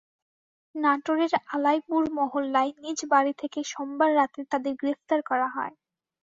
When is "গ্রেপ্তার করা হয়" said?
4.81-5.73